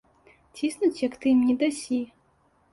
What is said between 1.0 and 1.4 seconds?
як ты